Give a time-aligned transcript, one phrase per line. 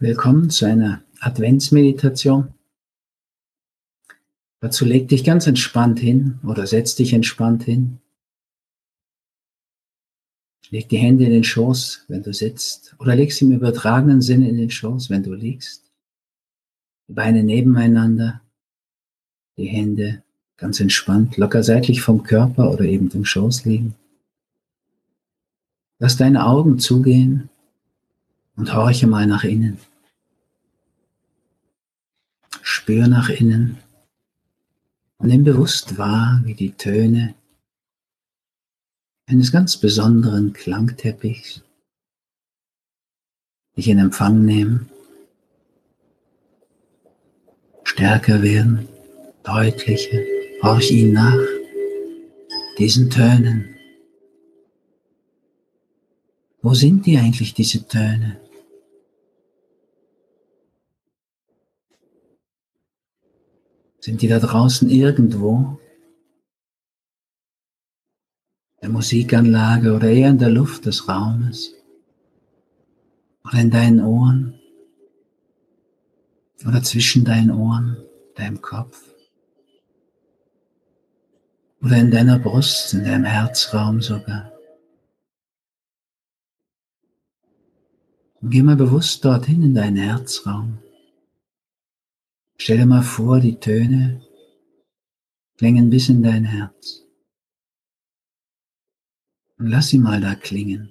[0.00, 2.52] Willkommen zu einer Adventsmeditation.
[4.58, 8.00] Dazu leg dich ganz entspannt hin oder setz dich entspannt hin.
[10.70, 14.48] Leg die Hände in den Schoß, wenn du sitzt, oder leg sie im übertragenen Sinne
[14.48, 15.84] in den Schoß, wenn du liegst.
[17.06, 18.40] Die Beine nebeneinander,
[19.56, 20.24] die Hände
[20.56, 23.94] ganz entspannt, locker seitlich vom Körper oder eben im Schoß liegen.
[26.00, 27.48] Lass deine Augen zugehen
[28.56, 29.78] und horche mal nach innen.
[32.62, 33.78] Spür nach innen
[35.18, 37.34] und nimm bewusst wahr, wie die Töne
[39.26, 41.62] eines ganz besonderen Klangteppichs
[43.76, 44.88] dich in Empfang nehmen,
[47.82, 48.88] stärker werden,
[49.42, 50.18] deutlicher,
[50.62, 51.38] horch ihnen nach,
[52.78, 53.74] diesen Tönen.
[56.62, 58.40] Wo sind die eigentlich, diese Töne?
[64.04, 65.80] Sind die da draußen irgendwo?
[68.82, 71.72] Der Musikanlage oder eher in der Luft des Raumes?
[73.46, 74.60] Oder in deinen Ohren?
[76.66, 77.96] Oder zwischen deinen Ohren,
[78.34, 79.02] deinem Kopf?
[81.80, 84.52] Oder in deiner Brust, in deinem Herzraum sogar?
[88.42, 90.76] Und geh mal bewusst dorthin in deinen Herzraum.
[92.64, 94.22] Stell dir mal vor, die Töne
[95.58, 97.04] klingen bis in dein Herz.
[99.58, 100.88] Und lass sie mal da klingen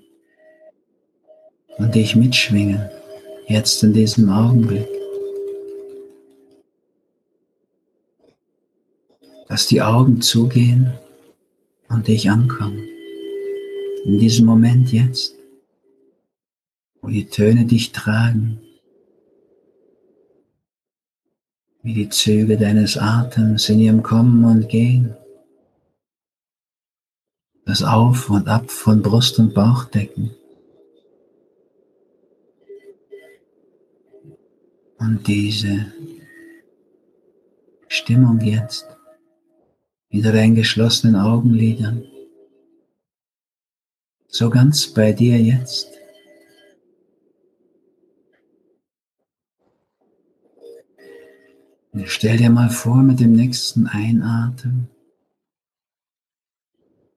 [1.80, 2.88] und dich mitschwingen,
[3.48, 4.88] jetzt in diesem Augenblick.
[9.50, 10.94] Lass die Augen zugehen
[11.90, 12.88] und dich ankommen.
[14.06, 15.34] In diesem Moment jetzt,
[17.02, 18.62] wo die Töne dich tragen
[21.84, 25.16] wie die Züge deines Atems in ihrem Kommen und Gehen,
[27.66, 30.32] das Auf und Ab von Brust und Bauch decken.
[34.98, 35.94] Und diese
[37.90, 38.88] Stimmung jetzt
[40.08, 42.06] hinter deinen geschlossenen Augenlidern,
[44.28, 46.03] so ganz bei dir jetzt.
[52.06, 54.88] Stell dir mal vor, mit dem nächsten Einatmen,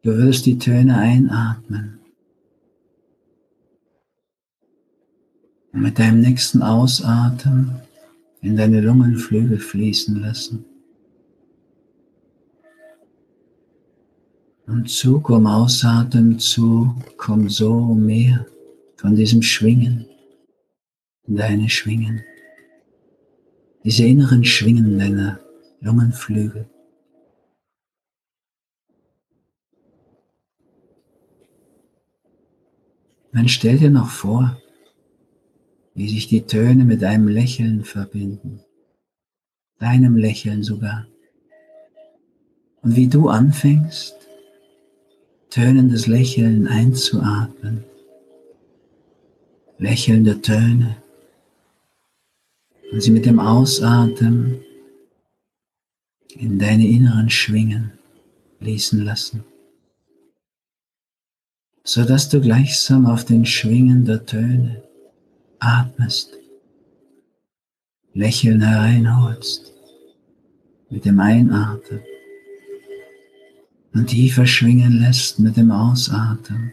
[0.03, 1.99] du würdest die Töne einatmen.
[5.73, 7.81] Und mit deinem nächsten Ausatmen
[8.43, 10.67] in deine Lungenflügel fließen lassen.
[14.67, 18.47] Und Zug um Ausatmen zu, komm so mehr
[18.97, 20.07] von diesem Schwingen
[21.27, 22.23] in deine Schwingen
[23.87, 25.39] diese inneren Schwingen deiner
[25.81, 26.69] Lungenflügel.
[33.33, 34.61] Dann stell dir noch vor,
[35.95, 38.61] wie sich die Töne mit einem Lächeln verbinden,
[39.79, 41.07] deinem Lächeln sogar.
[42.83, 44.17] Und wie du anfängst,
[45.49, 47.85] tönendes Lächeln einzuatmen,
[49.79, 50.97] lächelnde Töne
[52.93, 54.61] und sie mit dem Ausatmen
[56.35, 57.93] in deine inneren Schwingen
[58.59, 59.45] fließen lassen,
[61.85, 64.83] so dass du gleichsam auf den Schwingen der Töne
[65.59, 66.39] atmest,
[68.13, 69.73] Lächeln hereinholst
[70.89, 72.01] mit dem Einatmen
[73.93, 76.73] und tiefer schwingen lässt mit dem Ausatmen.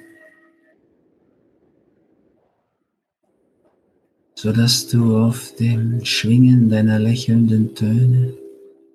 [4.44, 8.34] So dass du auf dem Schwingen deiner lächelnden Töne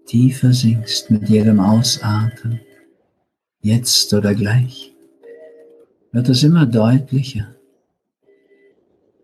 [0.05, 2.61] tiefer sinkst mit jedem Ausatmen,
[3.63, 4.93] jetzt oder gleich,
[6.13, 7.57] wird es immer deutlicher.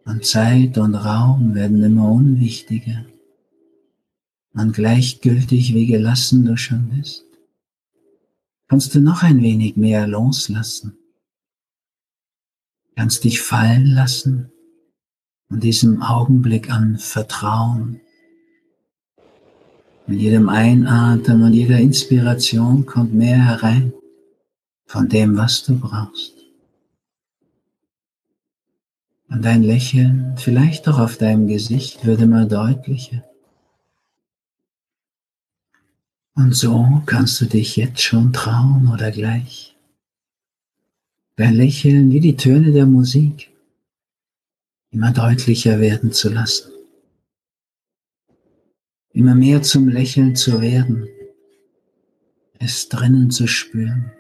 [0.07, 3.05] Und Zeit und Raum werden immer unwichtiger.
[4.55, 7.27] Und gleichgültig wie gelassen du schon bist,
[8.67, 10.97] kannst du noch ein wenig mehr loslassen,
[12.97, 14.54] kannst dich fallen lassen
[15.61, 18.01] diesem Augenblick an Vertrauen.
[20.07, 23.93] Mit jedem Einatmen und jeder Inspiration kommt mehr herein
[24.87, 26.35] von dem, was du brauchst.
[29.29, 33.25] Und dein Lächeln, vielleicht auch auf deinem Gesicht, wird immer deutlicher.
[36.37, 39.77] Und so kannst du dich jetzt schon trauen oder gleich.
[41.37, 43.54] Dein Lächeln wie die Töne der Musik
[44.95, 46.71] immer deutlicher werden zu lassen.
[49.15, 51.07] immer mehr zum Lächeln zu werden,
[52.59, 54.11] es drinnen zu spüren,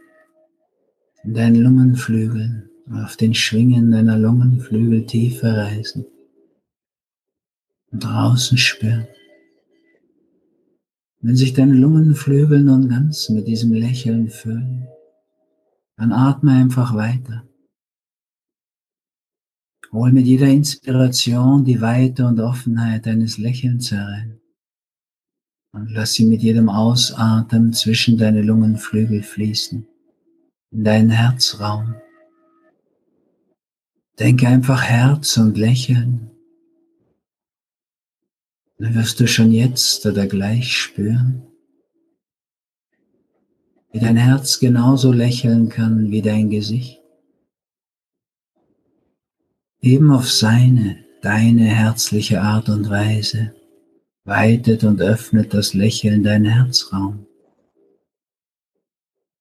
[1.24, 6.06] in deinen Lungenflügeln, auf den Schwingen deiner Lungenflügel tiefer reisen
[7.90, 9.08] und draußen spüren.
[11.20, 14.86] Wenn sich deine Lungenflügel nun ganz mit diesem Lächeln füllen,
[15.96, 17.48] dann atme einfach weiter.
[19.94, 24.40] Hol mit jeder Inspiration die Weite und Offenheit deines Lächelns herein.
[25.70, 29.86] Und lass sie mit jedem Ausatmen zwischen deine Lungenflügel fließen,
[30.72, 31.94] in deinen Herzraum.
[34.18, 36.32] Denke einfach Herz und Lächeln.
[38.78, 41.46] Dann wirst du schon jetzt oder gleich spüren,
[43.92, 47.03] wie dein Herz genauso lächeln kann wie dein Gesicht.
[49.84, 53.54] Eben auf seine, deine herzliche Art und Weise
[54.24, 57.26] weitet und öffnet das Lächeln dein Herzraum.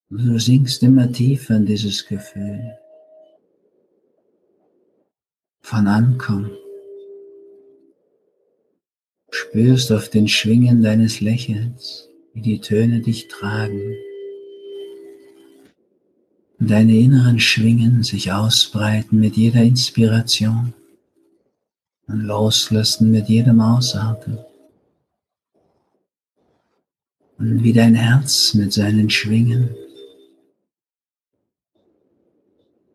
[0.10, 2.78] Und du sinkst immer tiefer in dieses Gefühl
[5.62, 6.52] von Ankommen.
[9.32, 13.96] Spürst auf den Schwingen deines Lächelns, wie die Töne dich tragen
[16.60, 20.74] deine inneren Schwingen sich ausbreiten mit jeder Inspiration
[22.08, 24.40] und loslassen mit jedem Ausatmen.
[27.38, 29.70] Und wie dein Herz mit seinen Schwingen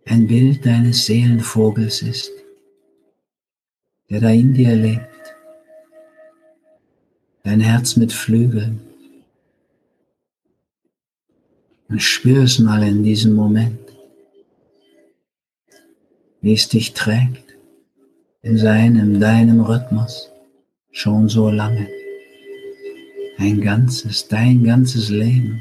[0.07, 2.31] ein Bild deines Seelenvogels ist,
[4.09, 5.05] der da in dir lebt.
[7.43, 8.81] Dein Herz mit Flügeln,
[11.88, 13.79] und spür es mal in diesem Moment,
[16.40, 17.56] wie es dich trägt
[18.43, 20.31] in seinem, deinem Rhythmus
[20.90, 21.88] schon so lange.
[23.38, 25.61] Ein ganzes, dein ganzes Leben.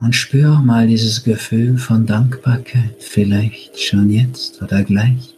[0.00, 5.36] Und spür mal dieses Gefühl von Dankbarkeit, vielleicht schon jetzt oder gleich.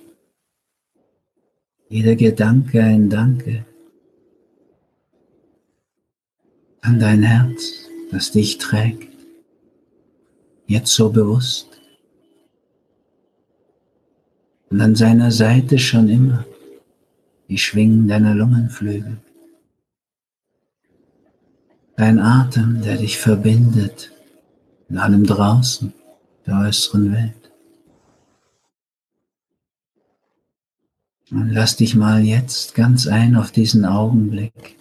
[1.88, 3.64] Jeder Gedanke ein Danke
[6.82, 9.08] an dein Herz das dich trägt,
[10.66, 11.68] jetzt so bewusst.
[14.70, 16.44] Und an seiner Seite schon immer
[17.48, 19.18] die Schwingen deiner Lungenflügel.
[21.96, 24.12] Dein Atem, der dich verbindet
[24.88, 25.92] in allem draußen,
[26.46, 27.34] der äußeren Welt.
[31.30, 34.76] Und lass dich mal jetzt ganz ein auf diesen Augenblick,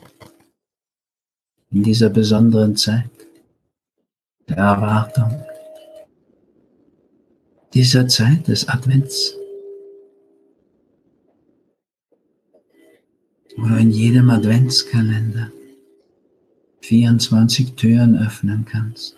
[1.72, 3.19] in dieser besonderen Zeit
[4.50, 5.46] der Erwartung
[7.74, 9.36] dieser Zeit des Advents,
[13.56, 15.52] wo du in jedem Adventskalender
[16.82, 19.16] 24 Türen öffnen kannst,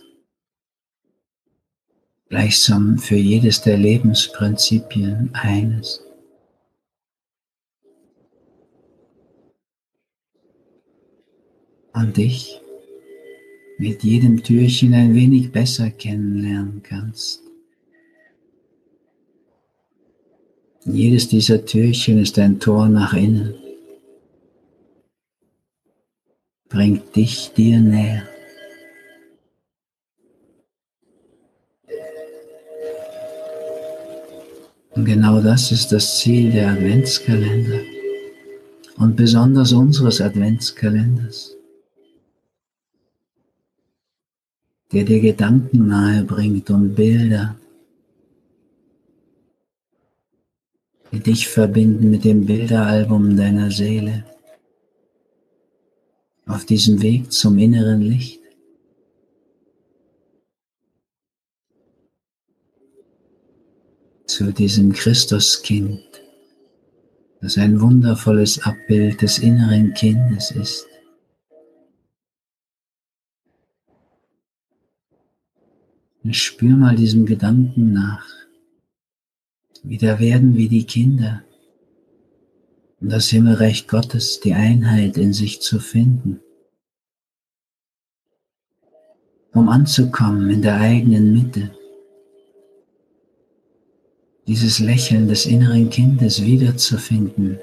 [2.27, 6.01] gleichsam für jedes der Lebensprinzipien eines.
[11.93, 12.61] Und dich
[13.81, 17.41] mit jedem Türchen ein wenig besser kennenlernen kannst.
[20.85, 23.55] Jedes dieser Türchen ist ein Tor nach innen,
[26.69, 28.21] bringt dich dir näher.
[34.91, 37.79] Und genau das ist das Ziel der Adventskalender
[38.97, 41.57] und besonders unseres Adventskalenders.
[44.91, 47.55] Der dir Gedanken nahe bringt und Bilder,
[51.11, 54.25] die dich verbinden mit dem Bilderalbum deiner Seele
[56.45, 58.39] auf diesem Weg zum inneren Licht.
[64.25, 66.01] Zu diesem Christuskind,
[67.41, 70.90] das ein wundervolles Abbild des inneren Kindes ist.
[76.23, 78.27] Und spür mal diesem Gedanken nach.
[79.83, 81.43] Wieder werden wie die Kinder,
[82.99, 86.39] um das Himmelreich Gottes, die Einheit in sich zu finden.
[89.53, 91.71] Um anzukommen in der eigenen Mitte.
[94.47, 97.57] Dieses Lächeln des inneren Kindes wiederzufinden,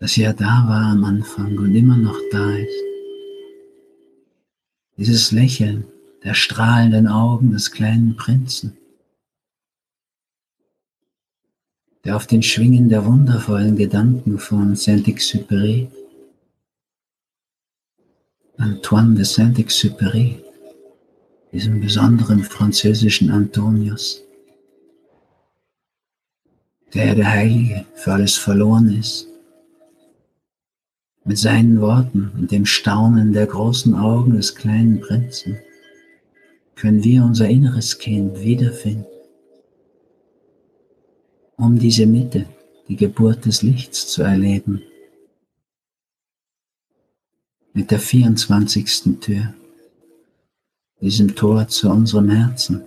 [0.00, 2.84] das ja da war am Anfang und immer noch da ist.
[4.96, 5.84] Dieses Lächeln,
[6.24, 8.76] der strahlenden Augen des kleinen Prinzen,
[12.04, 15.88] der auf den Schwingen der wundervollen Gedanken von Saint-Exupéry
[18.56, 20.36] Antoine de Saint-Exupéry,
[21.52, 24.22] diesem besonderen französischen Antonius,
[26.94, 29.26] der der Heilige für alles verloren ist,
[31.24, 35.58] mit seinen Worten und dem Staunen der großen Augen des kleinen Prinzen
[36.76, 39.06] können wir unser inneres Kind wiederfinden,
[41.56, 42.46] um diese Mitte,
[42.88, 44.82] die Geburt des Lichts zu erleben.
[47.72, 49.20] Mit der 24.
[49.20, 49.54] Tür,
[51.00, 52.82] diesem Tor zu unserem Herzen,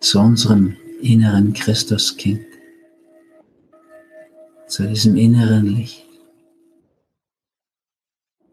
[0.00, 2.46] zu unserem inneren Christuskind,
[4.66, 6.04] zu diesem inneren Licht,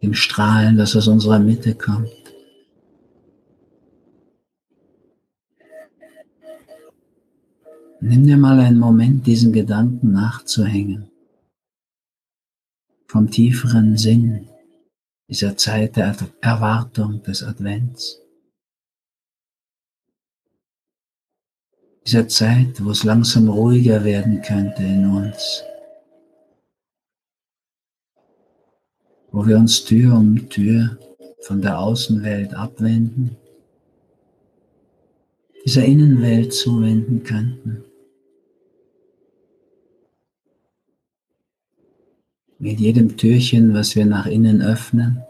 [0.01, 2.20] dem Strahlen, das aus unserer Mitte kommt.
[8.03, 11.11] Nimm dir mal einen Moment, diesen Gedanken nachzuhängen.
[13.05, 14.49] Vom tieferen Sinn
[15.29, 18.19] dieser Zeit der Erwartung des Advents.
[22.07, 25.63] Dieser Zeit, wo es langsam ruhiger werden könnte in uns.
[29.31, 30.97] Wo wir uns Tür um Tür
[31.41, 33.37] von der Außenwelt abwenden,
[35.63, 37.90] dieser Innenwelt zuwenden könnten.
[42.61, 45.23] Mit jedem Türchen, was wir nach innen öffnen,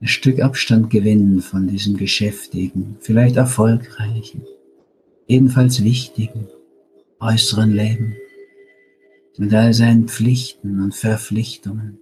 [0.00, 4.42] ein Stück Abstand gewinnen von diesem geschäftigen, vielleicht erfolgreichen,
[5.26, 6.48] ebenfalls wichtigen
[7.18, 8.14] äußeren Leben.
[9.38, 11.98] Mit all seinen Pflichten und Verpflichtungen,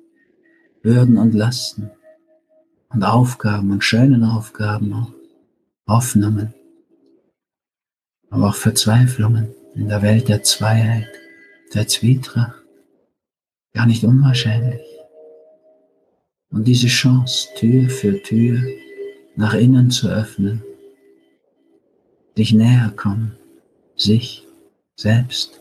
[0.82, 1.90] Bürden und Lasten
[2.88, 5.12] und Aufgaben und schönen Aufgaben auch,
[5.86, 6.52] Hoffnungen,
[8.28, 11.06] aber auch Verzweiflungen in der Welt der Zweiheit,
[11.74, 12.65] der Zwietracht
[13.76, 14.80] Gar nicht unwahrscheinlich.
[16.48, 18.58] Und diese Chance, Tür für Tür
[19.34, 20.62] nach innen zu öffnen,
[22.34, 23.36] sich näher kommen,
[23.94, 24.46] sich
[24.94, 25.60] selbst.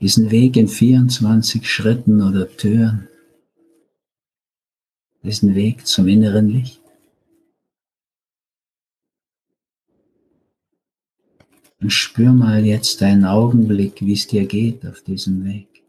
[0.00, 3.08] Diesen Weg in 24 Schritten oder Türen,
[5.24, 6.83] diesen Weg zum inneren Licht.
[11.84, 15.84] Und spür mal jetzt einen Augenblick, wie es dir geht auf diesem Weg.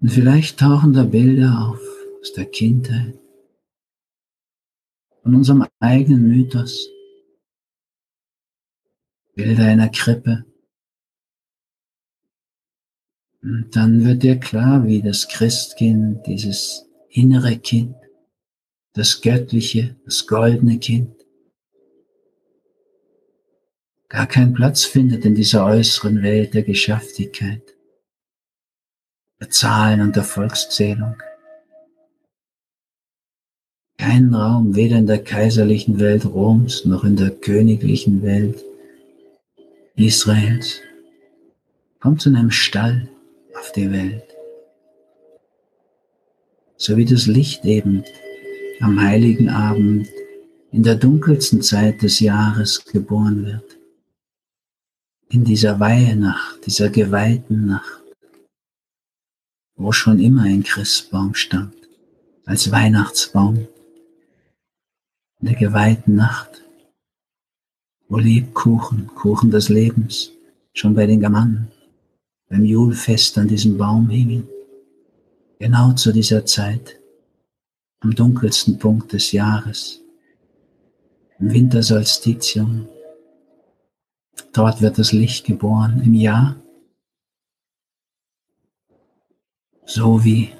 [0.00, 1.78] Und vielleicht tauchen da Bilder auf
[2.22, 3.18] aus der Kindheit,
[5.22, 6.88] von unserem eigenen Mythos,
[9.34, 10.46] Bilder einer Krippe.
[13.42, 17.94] Und dann wird dir klar, wie das Christkind, dieses innere Kind,
[18.94, 21.14] das göttliche, das goldene Kind,
[24.08, 27.74] gar keinen Platz findet in dieser äußeren Welt der Geschäftigkeit,
[29.40, 31.16] der Zahlen und der Volkszählung.
[33.98, 38.62] Keinen Raum, weder in der kaiserlichen Welt Roms noch in der königlichen Welt
[39.96, 40.80] Israels.
[42.00, 43.08] Kommt zu einem Stall
[43.58, 44.24] auf die Welt.
[46.76, 48.04] So wie das Licht eben
[48.84, 50.08] am heiligen Abend
[50.70, 53.78] in der dunkelsten Zeit des Jahres geboren wird.
[55.30, 58.02] In dieser Weihenacht, dieser geweihten Nacht,
[59.74, 61.74] wo schon immer ein Christbaum stand,
[62.44, 63.66] als Weihnachtsbaum.
[65.40, 66.62] In der geweihten Nacht,
[68.08, 70.30] wo Lebkuchen, Kuchen des Lebens,
[70.74, 71.70] schon bei den Germannen,
[72.50, 74.46] beim Julfest an diesem Baum hingen.
[75.58, 76.98] Genau zu dieser Zeit
[78.04, 80.00] am dunkelsten Punkt des Jahres,
[81.38, 82.86] im Wintersolstitium.
[84.52, 86.56] Dort wird das Licht geboren im Jahr,
[89.86, 90.50] so wie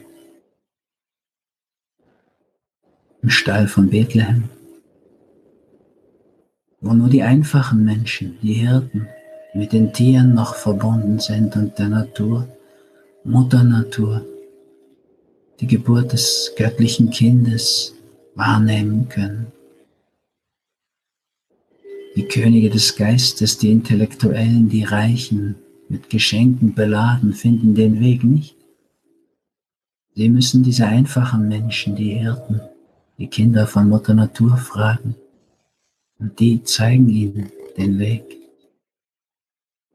[3.22, 4.48] im Stall von Bethlehem,
[6.80, 9.06] wo nur die einfachen Menschen, die Hirten,
[9.54, 12.48] mit den Tieren noch verbunden sind und der Natur,
[13.22, 14.24] Mutter Natur,
[15.60, 17.94] die Geburt des göttlichen Kindes
[18.34, 19.46] wahrnehmen können.
[22.16, 25.56] Die Könige des Geistes, die Intellektuellen, die Reichen,
[25.88, 28.56] mit Geschenken beladen, finden den Weg nicht.
[30.14, 32.60] Sie müssen diese einfachen Menschen, die Hirten,
[33.18, 35.16] die Kinder von Mutter Natur fragen.
[36.18, 38.24] Und die zeigen ihnen den Weg,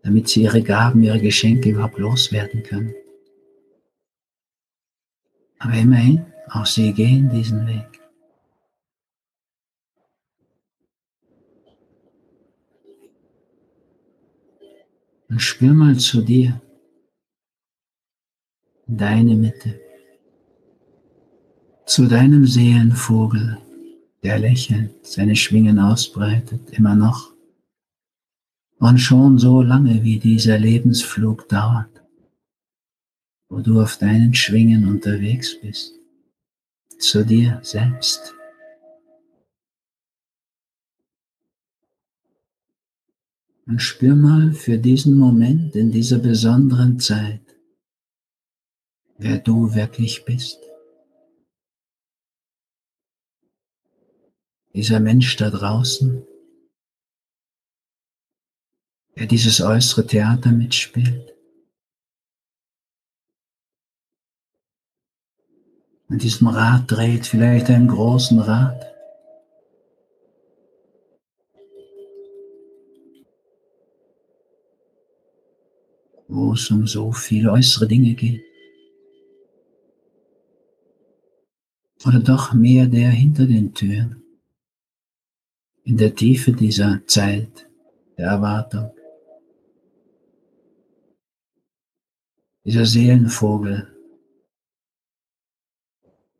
[0.03, 2.93] damit sie ihre Gaben, ihre Geschenke überhaupt loswerden können.
[5.59, 7.99] Aber immerhin, auch sie gehen diesen Weg.
[15.27, 16.59] Und spür mal zu dir,
[18.87, 19.79] in deine Mitte,
[21.85, 23.59] zu deinem Seelenvogel,
[24.23, 27.31] der lächelt, seine Schwingen ausbreitet, immer noch.
[28.79, 31.98] Und schon so lange, wie dieser Lebensflug dauert,
[33.49, 35.93] wo du auf deinen Schwingen unterwegs bist,
[36.99, 38.35] zu dir selbst.
[43.65, 47.41] Und spür mal für diesen Moment in dieser besonderen Zeit,
[49.17, 50.59] wer du wirklich bist.
[54.73, 56.25] Dieser Mensch da draußen,
[59.17, 61.38] der dieses äußere Theater mitspielt.
[66.09, 68.89] Und diesem Rad dreht, vielleicht einen großen Rad.
[76.31, 78.43] wo es um so viele äußere Dinge geht.
[82.05, 84.23] Oder doch mehr der hinter den Türen,
[85.83, 87.67] in der Tiefe dieser Zeit
[88.15, 88.91] der Erwartung.
[92.63, 93.98] Dieser Seelenvogel,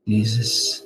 [0.10, 0.84] dieses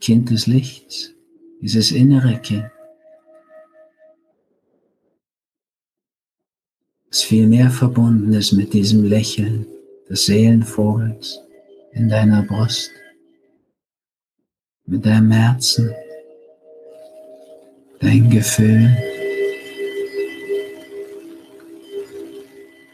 [0.00, 1.14] Kind des Lichts,
[1.60, 2.70] dieses innere Kind.
[7.18, 9.66] das viel mehr verbunden ist mit diesem Lächeln
[10.08, 11.40] des Seelenvogels
[11.92, 12.90] in deiner Brust,
[14.86, 15.90] mit deinem Herzen,
[18.00, 18.96] dein Gefühl.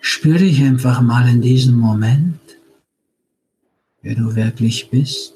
[0.00, 2.40] Spür dich einfach mal in diesem Moment,
[4.04, 5.34] wer du wirklich bist.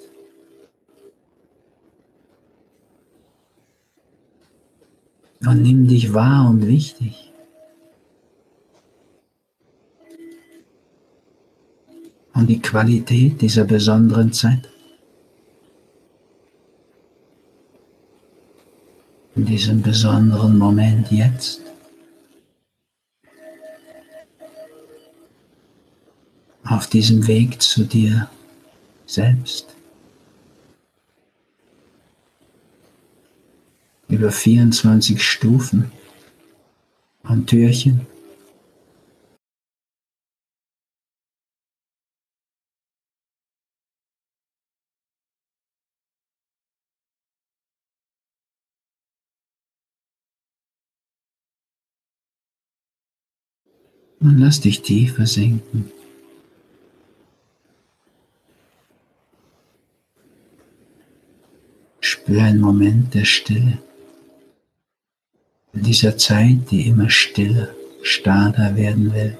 [5.41, 7.29] Und nimm dich wahr und wichtig.
[12.39, 14.69] und die Qualität dieser besonderen Zeit.
[19.35, 21.61] In diesem besonderen Moment jetzt.
[26.65, 28.29] Auf diesem Weg zu dir
[29.09, 29.75] selbst.
[34.09, 35.91] Über 24 Stufen
[37.23, 38.07] und Türchen.
[54.21, 55.93] Und lass dich tiefer sinken.
[62.29, 63.79] Spür einen Moment der Stille.
[65.73, 67.69] In dieser Zeit, die immer stiller,
[68.03, 69.39] starrer werden will.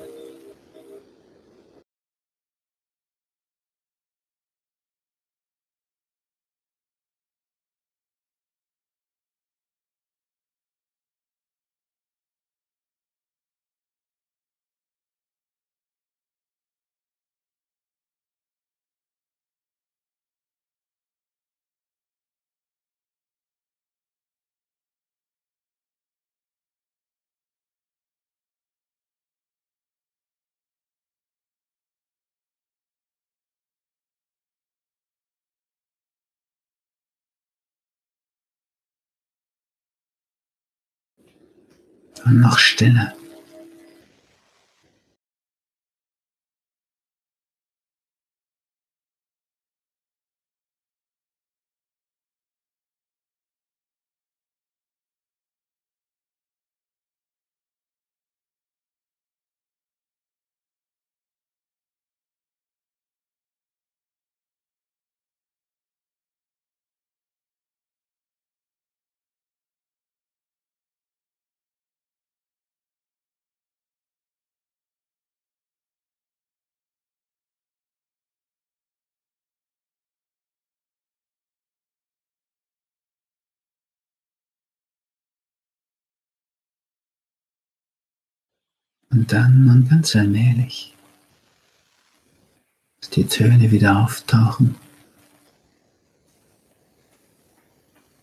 [42.33, 42.59] Noch
[89.11, 90.95] Und dann und ganz allmählich,
[93.01, 94.75] dass die Töne wieder auftauchen,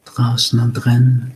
[0.05, 1.35] draußen und drinnen.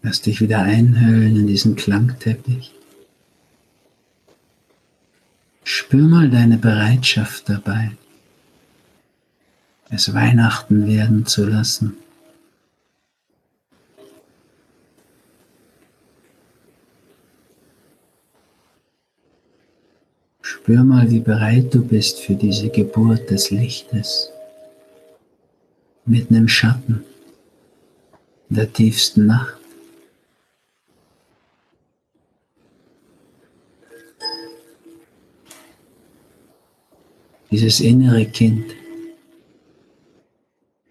[0.00, 2.72] Lass dich wieder einhüllen in diesen Klangteppich.
[5.64, 7.92] Spür mal deine Bereitschaft dabei,
[9.90, 11.96] es Weihnachten werden zu lassen
[20.62, 24.30] Spür mal, wie bereit du bist für diese Geburt des Lichtes.
[26.06, 27.02] Mitten im Schatten
[28.48, 29.58] der tiefsten Nacht.
[37.50, 38.66] Dieses innere Kind,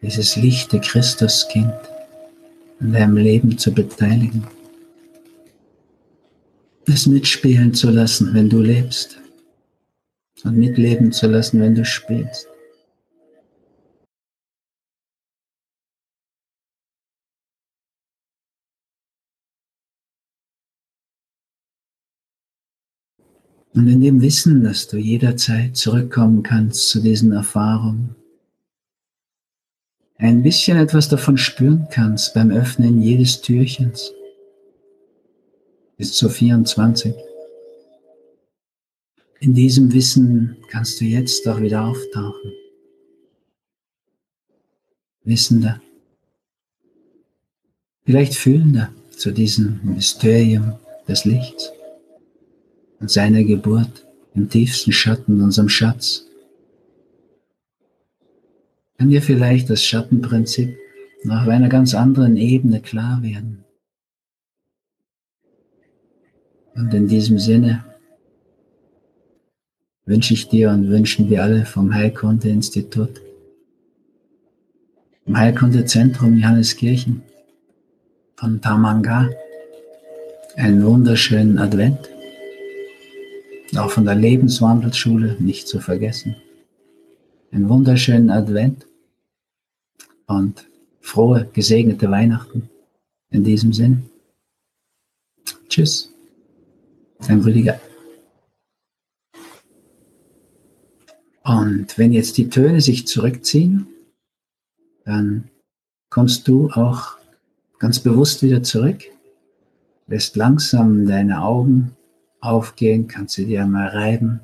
[0.01, 1.73] dieses lichte Christuskind
[2.81, 4.45] an deinem Leben zu beteiligen,
[6.87, 9.20] es mitspielen zu lassen, wenn du lebst
[10.45, 12.47] und mitleben zu lassen, wenn du spielst.
[23.73, 28.15] Und in dem Wissen, dass du jederzeit zurückkommen kannst zu diesen Erfahrungen,
[30.17, 34.11] ein bisschen etwas davon spüren kannst beim Öffnen jedes Türchens
[35.97, 37.15] bis zu 24.
[39.41, 42.53] In diesem Wissen kannst du jetzt auch wieder auftauchen.
[45.23, 45.81] Wissender,
[48.03, 50.73] vielleicht fühlender zu diesem Mysterium
[51.07, 51.71] des Lichts
[52.99, 56.27] und seiner Geburt im tiefsten Schatten unserem Schatz.
[58.99, 60.77] Kann dir vielleicht das Schattenprinzip
[61.25, 63.63] auf einer ganz anderen Ebene klar werden.
[66.75, 67.90] Und in diesem Sinne
[70.05, 73.21] wünsche ich dir und wünschen wir alle vom Heilkunde-Institut,
[75.25, 77.21] vom Heilkunde-Zentrum Johanneskirchen
[78.35, 79.29] von Tamanga
[80.55, 82.11] einen wunderschönen Advent
[83.77, 86.35] auch von der Lebenswandelsschule nicht zu vergessen.
[87.51, 88.85] Einen wunderschönen Advent
[90.27, 90.67] und
[90.99, 92.69] frohe, gesegnete Weihnachten
[93.29, 94.09] in diesem Sinn.
[95.67, 96.13] Tschüss,
[97.27, 97.79] dein Rüdiger.
[101.43, 103.87] Und wenn jetzt die Töne sich zurückziehen,
[105.05, 105.49] dann
[106.09, 107.17] kommst du auch
[107.79, 109.03] ganz bewusst wieder zurück,
[110.07, 111.95] lässt langsam deine Augen
[112.41, 114.41] aufgehen, kannst du dir einmal reiben.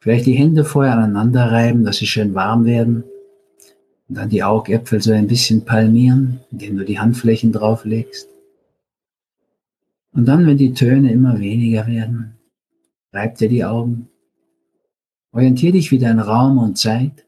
[0.00, 3.04] Vielleicht die Hände vorher aneinander reiben, dass sie schön warm werden.
[4.08, 8.28] Und dann die Augäpfel so ein bisschen palmieren, indem du die Handflächen drauflegst.
[10.12, 12.36] Und dann, wenn die Töne immer weniger werden,
[13.12, 14.08] reib dir die Augen.
[15.36, 17.26] Orientier dich wieder in Raum und Zeit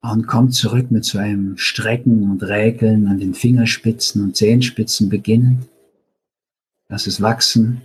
[0.00, 5.66] und komm zurück mit so einem Strecken und Räkeln an den Fingerspitzen und Zehenspitzen beginnend.
[6.88, 7.82] Lass es wachsen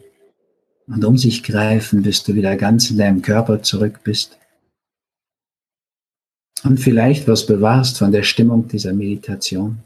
[0.86, 4.38] und um sich greifen, bis du wieder ganz in deinem Körper zurück bist.
[6.63, 9.80] Und vielleicht was bewahrst von der Stimmung dieser Meditation.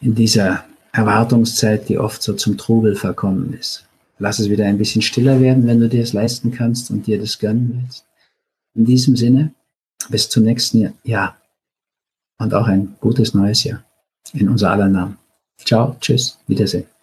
[0.00, 3.84] In dieser Erwartungszeit, die oft so zum Trubel verkommen ist.
[4.24, 7.20] Lass es wieder ein bisschen stiller werden, wenn du dir es leisten kannst und dir
[7.20, 8.06] das gönnen willst.
[8.74, 9.52] In diesem Sinne,
[10.08, 11.36] bis zum nächsten Jahr
[12.38, 13.84] und auch ein gutes neues Jahr
[14.32, 15.18] in unser aller Namen.
[15.58, 16.93] Ciao, tschüss, Wiedersehen.